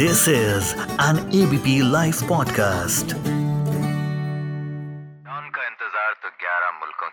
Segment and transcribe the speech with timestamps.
[0.00, 0.68] This is
[1.04, 3.10] an ABP Life podcast.
[5.38, 7.08] उनका इंतज़ार तो 11 मुल्कों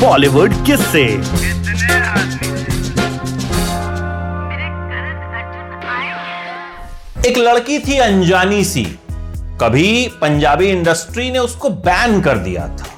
[0.00, 1.02] बॉलीवुड किस से
[7.28, 8.84] एक लड़की थी अनजानी सी।
[9.60, 12.88] कभी पंजाबी इंडस्ट्री ने उसको बैन कर दिया था।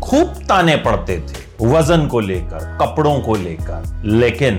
[0.00, 4.54] खूब ताने पड़ते थे वज़न को लेकर कपड़ों को लेकर। लेकिन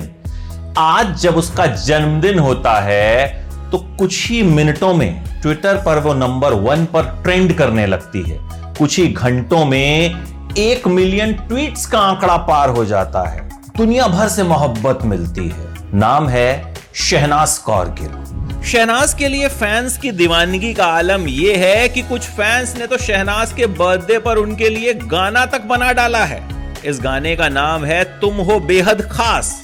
[0.77, 3.27] आज जब उसका जन्मदिन होता है
[3.71, 8.37] तो कुछ ही मिनटों में ट्विटर पर वो नंबर वन पर ट्रेंड करने लगती है।
[8.77, 13.47] कुछ ही घंटों में एक मिलियन ट्वीट्स का आंकड़ा पार हो जाता है।
[13.77, 19.97] दुनिया भर से मोहब्बत मिलती है। नाम है शहनाज कौर गिल। शहनाज के लिए फैंस
[19.97, 24.37] की दीवानगी का आलम यह है कि कुछ फैंस ने तो शहनाज के बर्थडे पर
[24.37, 26.43] उनके लिए गाना तक बना डाला है।
[26.85, 29.61] इस गाने का नाम है तुम हो बेहद खास।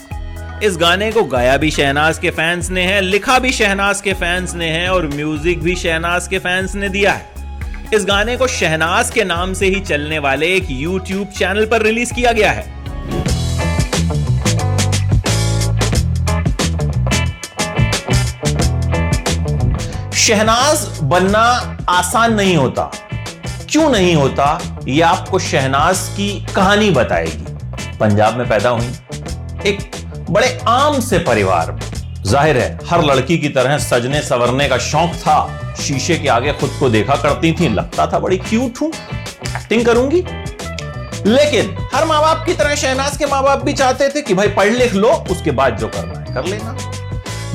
[0.63, 4.53] इस गाने को गाया भी शहनाज के फैंस ने है, लिखा भी शहनाज के फैंस
[4.55, 9.09] ने है और म्यूज़िक भी शहनाज के फैंस ने दिया है। इस गाने को शहनाज
[9.09, 12.63] के नाम से ही चलने वाले एक यूट्यूब चैनल पर रिलीज़ किया गया है।
[20.13, 21.45] शहनाज बनना
[21.89, 22.91] आसान नहीं होता।
[23.71, 24.77] क्यों नहीं होता?
[24.87, 28.91] यह आपको शहनाज की कहानी बताएगी। पंजाब में पैदा हुई।
[29.65, 30.00] एक
[30.31, 31.79] बड़े आम से परिवार। में
[32.23, 36.69] ज़ाहिर है, हर लड़की की तरह सजने सवरने का शौक था। शीशे के आगे खुद
[36.79, 40.23] को देखा करती थी, लगता था बड़ी क्यूट हूँ। एक्टिंग करूँगी।
[41.27, 44.47] लेकिन हर माँ बाप की तरह शहनाज के माँ बाप भी चाहते थे कि भाई
[44.47, 46.77] पढ़ लिख लो, उसके बाद जो करना है, कर लेना।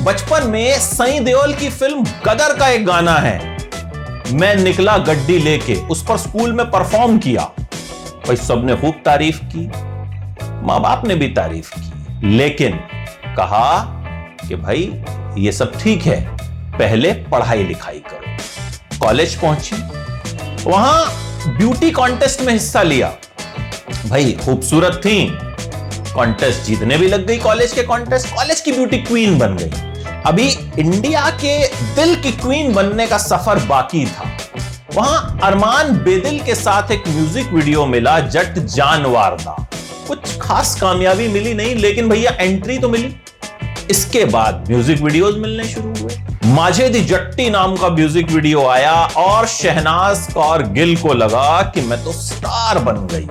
[0.03, 3.57] बचपन में सई देओल की फ़िल्म गदर का एक गाना है।
[4.31, 7.51] मैं निकला गड्डी लेके, उस पर स्कूल में परफॉर्म किया।
[8.27, 9.67] भाई सबने खूब तारीफ़ की।
[10.65, 12.79] माँ बाप ने भी तारीफ़ की। लेकिन
[13.37, 13.79] कहा
[14.47, 14.91] कि भाई,
[15.37, 16.19] ये सब ठीक है,
[16.77, 19.75] पहले पढ़ाई लिखाई करो। कॉलेज पहुँची,
[20.63, 21.05] वहाँ
[21.47, 23.11] ब्यूटी कॉन्टेस्ट में हिस्सा लिया।
[24.07, 25.27] भाई, खूबसूरत थी।
[26.13, 29.85] कॉन्टेस्ट जीतने भी लग गई कॉलेज के कॉन्टेस्ट, कॉलेज की ब्यूटी क्वीन बन गई।
[30.25, 30.47] अभी
[30.79, 31.57] इंडिया के
[31.95, 34.31] दिल की क्वीन बनने का सफ़र बाकी था।
[34.93, 39.55] वहाँ अरमान बेदिल के साथ एक म्यूज़िक वीडियो मिला, जट जानवारदा
[40.07, 43.15] कुछ खास कामयाबी मिली नहीं, लेकिन भैया एंट्री तो मिली।
[43.91, 46.15] इसके बाद म्यूज़िक वीडियोस मिलने शुरू हुए।
[46.47, 51.81] माझे दी जट्टी नाम का म्यूज़िक वीडियो आया और शहनाज कौर गिल को लगा कि
[51.81, 53.27] मैं तो स्टार बन गई।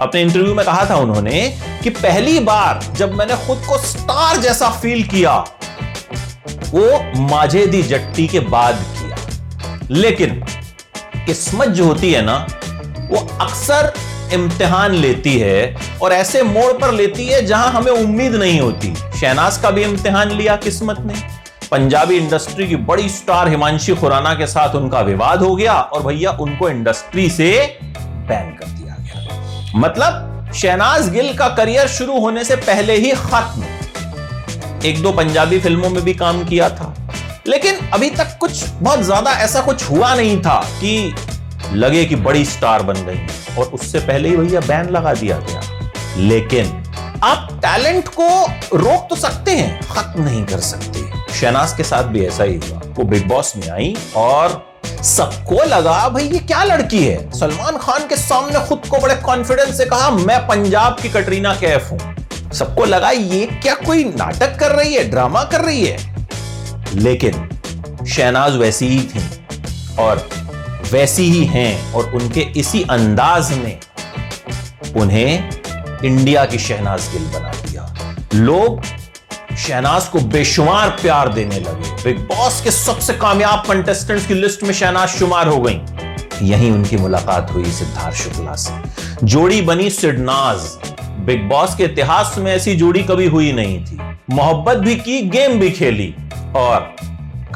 [0.00, 1.40] अपने इंटरव्यू में कहा था उन्होंने
[1.82, 5.36] कि पहली बार जब मैंने खुद को स्टार जैसा फील किया,
[6.66, 10.42] वो माझे दी जट्टी के बाद किया। लेकिन
[11.26, 12.36] किस्मत जो होती है ना,
[13.10, 13.92] वो अक्सर
[14.32, 19.56] इम्तिहान लेती है और ऐसे मोड़ पर लेती है जहाँ हमें उम्मीद नहीं होती। शहनाज
[19.56, 21.14] का भी इम्तिहान लिया, किस्मत ने।
[21.70, 26.30] पंजाबी इंडस्ट्री की बड़ी स्टार हिमांशी खुराना के साथ उनका विवाद हो गया और भैया
[26.40, 27.50] उनको इंडस्ट्री से
[28.00, 33.64] बैन कर दिया गया। मतलब शहनाज गिल का करियर शुरू होने से पहले ही खत्म।
[34.84, 36.94] एक दो पंजाबी फ़िल्मों में भी काम किया था।
[37.46, 41.14] लेकिन अभी तक कुछ, बहुत ज़्यादा ऐसा कुछ हुआ नहीं था कि
[41.72, 43.18] लगे कि बड़ी स्टार बन गई।
[43.58, 46.82] और उससे पहले ही भैया बैन लगा दिया गया। लेकिन
[47.24, 48.28] आप टैलेंट को
[48.76, 52.80] रोक तो सकते हैं, खत्म नहीं कर सकते। शहनाज के साथ भी ऐसा ही हुआ।
[52.88, 57.30] वो बिग बॉस में आई और सबको लगा, भाई ये क्या लड़की है?
[57.32, 61.90] सलमान खान के सामने खुद को बड़े कॉन्फिडेंस से कहा, मैं पंजाब की कटरीना कैफ
[61.90, 65.96] हूँ। सबको लगा, ये क्या कोई नाटक कर रही है, ड्रामा कर रही है?
[66.94, 67.48] लेकिन
[68.08, 69.28] शहनाज वैसी ही थी
[69.98, 70.28] और
[70.92, 73.78] वैसी ही हैं और उनके इसी अंदाज ने
[75.00, 75.50] उन्हें
[76.04, 78.82] इंडिया की शहनाज गिल बना दिया। लोग
[79.56, 84.72] शहनाज को बेशुमार प्यार देने लगे। बिग बॉस के सबसे कामयाब कंटेस्टेंट्स की लिस्ट में
[84.74, 85.80] शहनाज शुमार हो गई।
[86.42, 90.58] यहीं उनकी मुलाकात हुई सिद्धार्थ शुक्ला से। जोड़ी बनी सिडनाज।
[91.26, 93.98] बिग बॉस के इतिहास में ऐसी जोड़ी कभी हुई नहीं थी।
[94.30, 96.14] मोहब्बत भी की, गेम भी खेली
[96.56, 96.96] और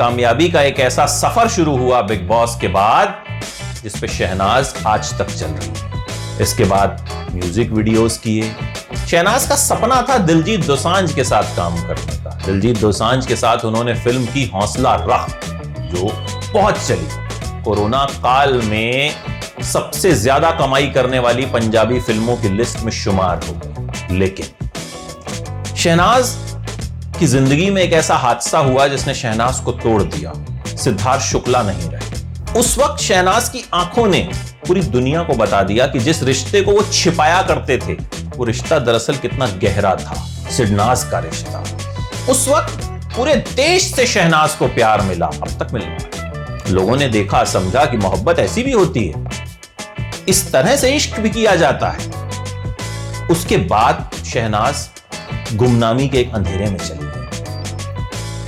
[0.00, 3.24] कामयाबी का एक ऐसा सफ़र शुरू हुआ बिग बॉस के बाद
[3.82, 8.50] जिस पे शहनाज आज तक चल रही है। इसके बाद म्यूज़िक वीडियोस किए।
[9.10, 13.64] शहनाज का सपना था दिलजीत दोसांझ के साथ काम करने का। दिलजीत दोसांझ के साथ
[13.64, 15.44] उन्होंने फ़िल्म की हौसला रख,
[15.92, 16.10] जो
[16.52, 19.14] बहुत चली। कोरोना काल में
[19.72, 24.46] सबसे ज़्यादा कमाई करने वाली पंजाबी फ़िल्मों की लिस्ट में शुमार हो लेकिन
[25.76, 26.36] शहनाज
[27.20, 30.32] की ज़िंदगी में एक ऐसा हादसा हुआ जिसने शहनाज को तोड़ दिया।
[30.76, 34.20] सिद्धार्थ शुक्ला नहीं रहे। उस वक्त शहनाज की आँखों ने
[34.66, 37.92] पूरी दुनिया को बता दिया कि जिस रिश्ते को वो छिपाया करते थे,
[38.36, 40.14] वो रिश्ता दरअसल कितना गहरा था
[40.50, 41.62] सिडनाज का रिश्ता।
[42.32, 42.84] उस वक्त
[43.16, 47.84] पूरे देश से शहनाज को प्यार मिला। अब तक मिल रहा लोगों ने देखा, समझा
[47.84, 49.24] कि मोहब्बत ऐसी भी होती है।
[50.28, 52.08] इस तरह से इश्क भी किया जाता है।
[53.28, 54.88] उसके बाद शहनाज
[55.54, 57.09] गुमनामी के एक अंधेरे में चली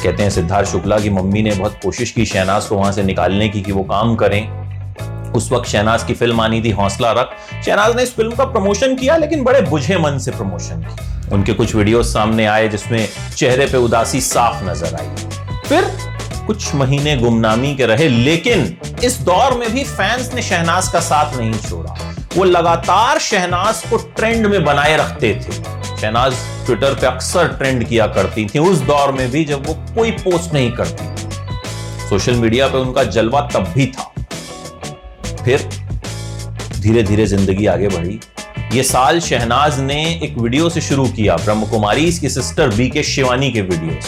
[0.02, 3.48] कहते हैं, सिद्धार्थ शुक्ला की मम्मी ने बहुत कोशिश की शहनाज को वहाँ से निकालने
[3.48, 7.30] की कि वो काम करें। उस वक्त शहनाज की फ़िल्म आनी थी, हौसला रख।
[7.66, 11.52] शहनाज ने इस फ़िल्म का प्रमोशन किया, लेकिन बड़े बुझे मन से प्रमोशन किया उनके
[11.52, 15.08] कुछ वीडियो सामने आए, जिसमें चेहरे पे उदासी साफ़ नज़र आई।
[15.68, 15.90] फिर
[16.46, 21.36] कुछ महीने गुमनामी के रहे, लेकिन इस दौर में भी फैंस ने शहनाज का साथ
[21.36, 21.96] नहीं छोड़ा।
[22.36, 25.52] वो लगातार शहनाज को ट्रेंड में बनाए रखते थे।
[26.00, 26.34] शहनाज
[26.66, 30.52] ट्विटर पे अक्सर ट्रेंड किया करती थी। उस दौर में भी जब वो कोई पोस्ट
[30.54, 34.12] नहीं करती सोशल मीडिया पे उनका जलवा तब भी था।
[35.44, 35.68] फिर
[36.72, 38.18] धीरे धीरे ज़िंदगी आगे बढ़ी।
[38.74, 43.02] ये साल शहनाज ने एक वीडियो से शुरू किया ब्रह्म कुमारी इसकी सिस्टर बी के
[43.02, 44.00] शिवानी के वीडियो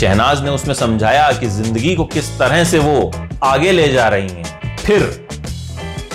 [0.00, 3.10] शहनाज ने उसमें समझाया कि ज़िंदगी को किस तरह से वो
[3.44, 5.02] आगे ले जा रही हैं। फिर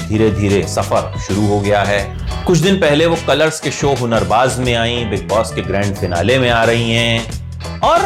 [0.10, 2.17] धीरे धीरे सफ़र शुरू हो गया है।
[2.47, 6.38] कुछ दिन पहले वो कलर्स के शो हुनरबाज में आई, बिग बॉस के ग्रैंड फिनाले
[6.39, 8.05] में आ रही हैं। और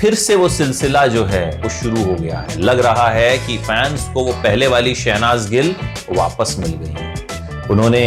[0.00, 3.56] फिर से वो सिलसिला जो है, वो शुरू हो गया है। लग रहा है कि
[3.58, 5.74] फैंस को वो पहले वाली शहनाज गिल
[6.10, 8.02] वापस मिल गई उन्होंने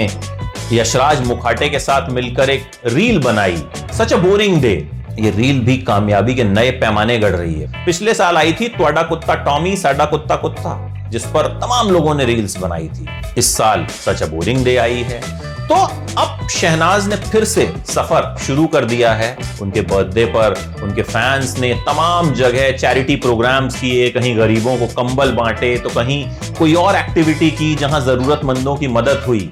[0.73, 4.75] यशराज मुखाटे के साथ मिलकर एक रील बनाई। Such a boring day.
[5.19, 9.03] ये रील भी कामयाबी के नए पैमाने गढ़ रही है। पिछले साल आई थी त्वाडा
[9.03, 10.75] कुत्ता टॉमी, साडा कुत्ता कुत्ता,
[11.09, 15.01] जिस पर तमाम लोगों ने रील्स बनाई थी। इस साल सच अ बोरिंग डे आई
[15.01, 15.21] है।
[15.63, 15.75] तो
[16.17, 21.57] अब शहनाज ने फिर से सफ़र शुरू कर दिया है। उनके बर्थडे पर, उनके फैंस
[21.59, 26.25] ने तमाम जगह चैरिटी प्रोग्राम्स किए, कहीं गरीबों को कंबल बांटे तो कहीं
[26.57, 29.51] कोई और एक्टिविटी की जहाँ जरूरतमंदों की मदद हुई।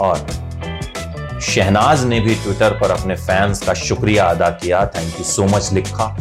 [0.00, 0.26] और
[1.42, 5.72] शहनाज ने भी ट्विटर पर अपने फैंस का शुक्रिया अदा किया थैंक यू सो मच
[5.72, 6.16] लिखा।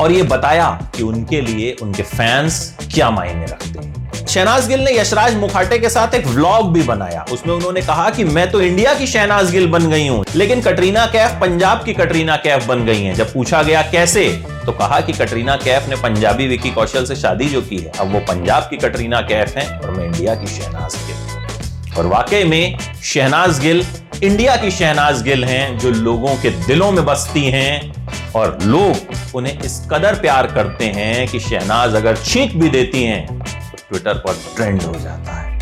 [0.00, 4.92] और ये बताया कि उनके लिए उनके फैंस क्या मायने रखते हैं। शहनाज गिल ने
[4.92, 8.94] यशराज मुखाटे के साथ एक व्लॉग भी बनाया। उसमें उन्होंने कहा कि मैं तो इंडिया
[8.94, 13.02] की शहनाज गिल बन गई हूँ, लेकिन कटरीना कैफ पंजाब की कटरीना कैफ बन गई
[13.02, 14.28] हैं। जब पूछा गया कैसे
[14.66, 18.12] तो कहा कि कटरीना कैफ ने पंजाबी विकी कौशल से शादी जो की है, अब
[18.12, 22.78] वो पंजाब की कटरीना कैफ है और मैं इंडिया की शहनाज गिल और वाकई में,
[23.04, 23.84] शहनाज गिल
[24.22, 27.92] इंडिया की शहनाज गिल हैं जो लोगों के दिलों में बसती हैं
[28.36, 33.33] और लोग उन्हें इस कदर प्यार करते हैं कि शहनाज अगर छींक भी देती हैं
[33.94, 35.52] ट्विटर पर ट्रेंड हो जाता है।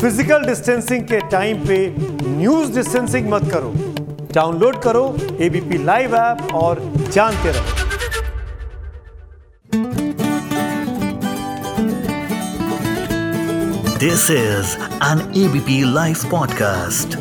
[0.00, 1.78] फ़िज़िकल डिस्टेंसिंग के टाइम पे
[2.26, 3.72] न्यूज़ डिस्टेंसिंग मत करो।
[4.34, 5.02] डाउनलोड करो
[5.40, 7.76] एबीपी लाइव ऐप और जानते रहो।
[13.98, 17.18] This is an ABP live podcast.